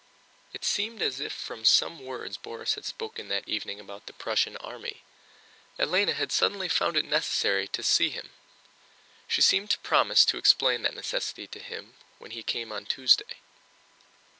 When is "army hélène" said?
4.57-6.11